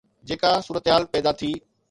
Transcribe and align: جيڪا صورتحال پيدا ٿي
جيڪا 0.27 0.51
صورتحال 0.67 1.03
پيدا 1.13 1.31
ٿي 1.39 1.51